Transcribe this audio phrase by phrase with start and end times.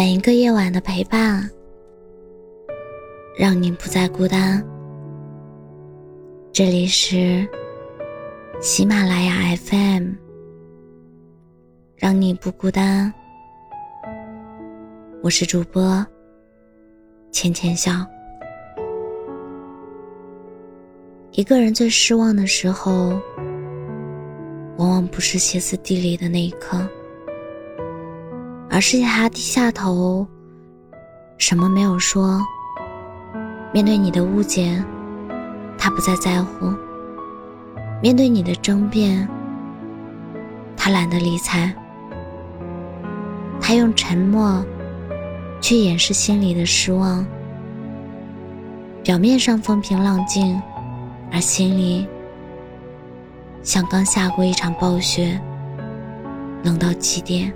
[0.00, 1.46] 每一个夜晚的陪伴，
[3.36, 4.66] 让你不再孤单。
[6.50, 7.46] 这里是
[8.62, 10.12] 喜马拉雅 FM，
[11.96, 13.12] 让你不孤单。
[15.22, 16.02] 我是主播
[17.30, 17.92] 浅浅笑。
[21.32, 23.20] 一个人最失望的时候，
[24.78, 26.88] 往往不是歇斯底里的那一刻。
[28.80, 30.26] 而是他低下头，
[31.36, 32.40] 什么没有说。
[33.74, 34.82] 面对你的误解，
[35.76, 36.74] 他不再在乎；
[38.00, 39.28] 面对你的争辩，
[40.78, 41.70] 他懒得理睬。
[43.60, 44.64] 他用沉默
[45.60, 47.22] 去掩饰心里的失望，
[49.04, 50.58] 表面上风平浪静，
[51.30, 52.08] 而心里
[53.62, 55.38] 像刚下过一场暴雪，
[56.62, 57.52] 冷到极点。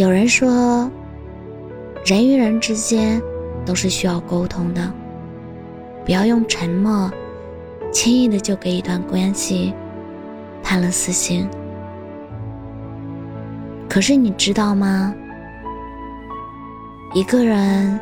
[0.00, 0.90] 有人说，
[2.06, 3.20] 人与人之间
[3.66, 4.90] 都是需要沟通的，
[6.06, 7.12] 不要用沉默
[7.92, 9.74] 轻易的就给一段关系
[10.62, 11.46] 判了死刑。
[13.90, 15.14] 可是你知道吗？
[17.12, 18.00] 一个人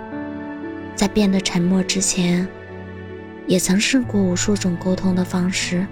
[0.94, 2.46] 在变得沉默之前，
[3.48, 5.84] 也曾试过无数种沟通的方式，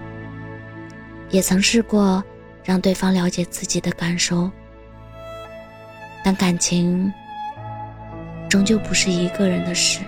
[1.31, 2.23] 也曾试过
[2.63, 4.49] 让对方了解自己的感受。
[6.27, 7.15] 但感情
[8.49, 10.01] 终究不是一个人的事。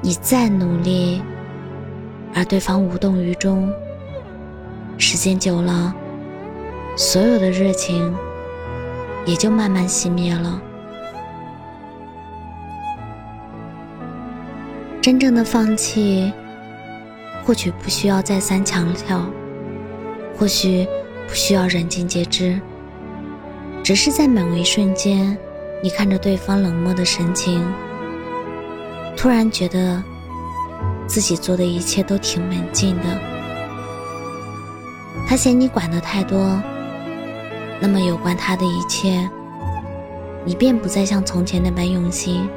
[0.00, 1.22] 你再努力，
[2.34, 3.72] 而对方无动于衷，
[4.98, 5.94] 时间久了，
[6.96, 8.12] 所有的热情
[9.24, 10.60] 也就慢慢熄灭了。
[15.00, 16.32] 真正的放弃，
[17.44, 19.24] 或许不需要再三强调，
[20.36, 20.84] 或许
[21.28, 22.60] 不需要人尽皆知。
[23.90, 25.36] 只是在某一瞬间，
[25.82, 27.60] 你看着对方冷漠的神情，
[29.16, 30.00] 突然觉得
[31.08, 33.02] 自己做的一切都挺没劲的。
[35.26, 36.62] 他嫌你管的太多，
[37.80, 39.28] 那么有关他的一切，
[40.44, 42.48] 你便不再像从前那般用心。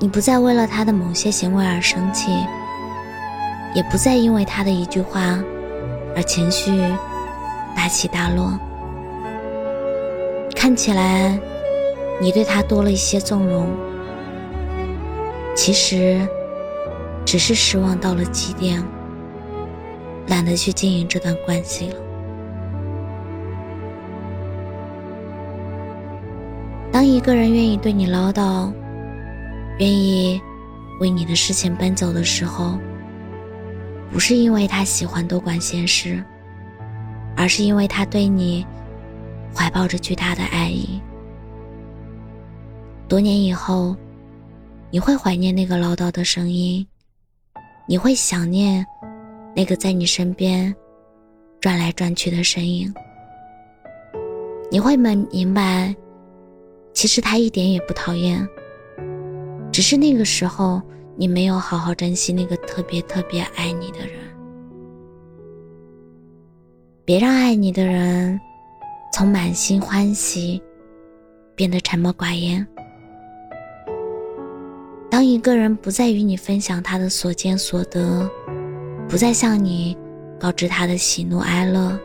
[0.00, 2.32] 你不再为了他的某些行为而生气，
[3.72, 5.38] 也不再因为他的一句话
[6.16, 6.72] 而情绪
[7.76, 8.58] 大起大落。
[10.60, 11.38] 看起来，
[12.20, 13.68] 你对他多了一些纵容，
[15.54, 16.20] 其实
[17.24, 18.82] 只是失望到了极点，
[20.26, 21.96] 懒得去经营这段关系了。
[26.90, 28.72] 当一个人愿意对你唠叨，
[29.78, 30.40] 愿意
[30.98, 32.76] 为你的事情奔走的时候，
[34.12, 36.20] 不是因为他喜欢多管闲事，
[37.36, 38.66] 而是因为他对你。
[39.54, 41.00] 怀抱着巨大的爱意，
[43.08, 43.96] 多年以后，
[44.90, 46.86] 你会怀念那个唠叨的声音，
[47.86, 48.86] 你会想念
[49.56, 50.74] 那个在你身边
[51.60, 52.92] 转来转去的身影，
[54.70, 55.94] 你会明明白，
[56.92, 58.46] 其实他一点也不讨厌，
[59.72, 60.80] 只是那个时候
[61.16, 64.18] 你没有好好珍惜那个特别特别爱你的人，
[67.04, 68.40] 别让爱你的人。
[69.12, 70.62] 从满心欢喜
[71.54, 72.66] 变得沉默寡言。
[75.10, 78.30] 当一个人不再与你分享他的所见所得，
[79.08, 79.96] 不再向你
[80.38, 81.98] 告知他的喜怒哀乐，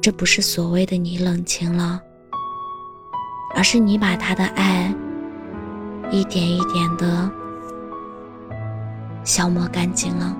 [0.00, 2.00] 这不是所谓的你冷清了，
[3.54, 4.92] 而是你把他的爱
[6.10, 7.30] 一点一点的
[9.22, 10.36] 消磨干净了。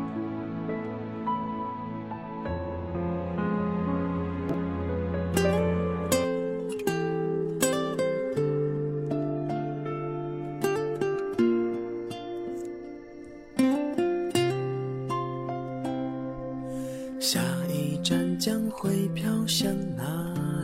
[17.23, 17.41] 下
[17.73, 20.03] 一站将会飘向哪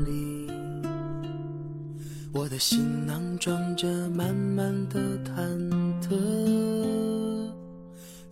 [0.04, 0.50] 里？
[2.32, 5.32] 我的行囊装着满满的忐
[6.02, 6.16] 忑。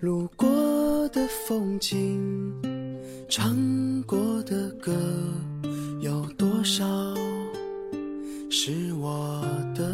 [0.00, 2.20] 路过的风景，
[3.28, 3.56] 唱
[4.02, 4.92] 过的歌，
[6.00, 6.84] 有多少
[8.50, 9.40] 是我
[9.72, 9.84] 的？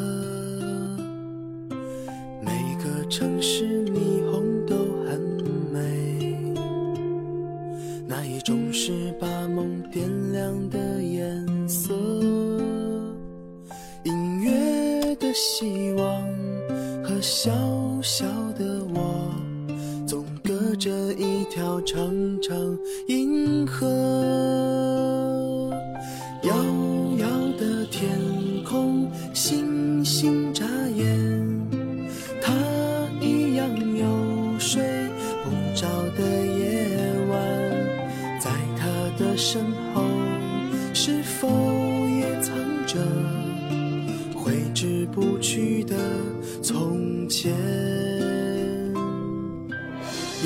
[2.43, 2.51] 每
[2.83, 4.12] 个城市里
[21.55, 22.01] 条长
[22.41, 22.57] 长
[23.09, 23.87] 银河。
[26.45, 26.57] 遥
[27.19, 27.29] 遥
[27.59, 28.09] 的天
[28.65, 30.65] 空，星星眨
[30.97, 31.07] 眼，
[32.41, 32.55] 他
[33.21, 34.83] 一样有睡
[35.45, 36.89] 不着的夜
[37.31, 37.39] 晚，
[38.41, 38.89] 在他
[39.23, 39.63] 的身
[39.93, 40.03] 后，
[40.95, 41.51] 是否
[42.19, 42.57] 也藏
[42.87, 42.99] 着
[44.35, 45.97] 挥之不去的
[46.63, 47.53] 从前？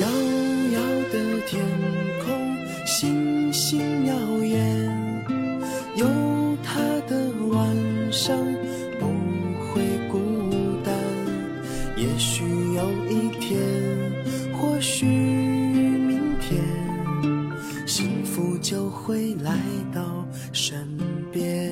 [0.01, 0.07] 遥
[3.69, 4.15] 星耀
[4.45, 4.89] 眼，
[5.97, 6.07] 有
[6.63, 7.75] 他的晚
[8.09, 8.33] 上
[8.97, 9.05] 不
[9.59, 10.17] 会孤
[10.85, 10.95] 单。
[11.97, 13.59] 也许有一天，
[14.53, 16.63] 或许明天，
[17.85, 19.59] 幸福就会来
[19.93, 20.87] 到身
[21.29, 21.66] 边。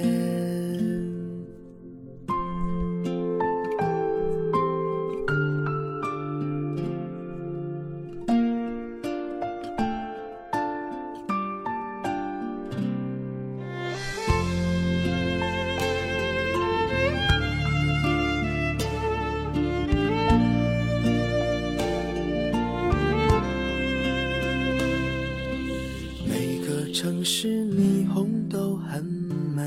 [27.28, 29.64] 是霓虹都很美，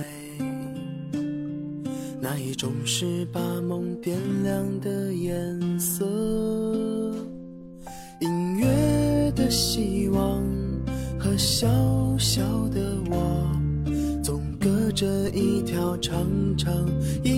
[2.21, 6.07] 那一种是把梦点亮的颜色。
[8.21, 10.41] 音乐的希望
[11.19, 11.67] 和小
[12.17, 13.51] 小的我，
[14.23, 16.25] 总隔着一条长
[16.57, 16.73] 长
[17.25, 17.38] 一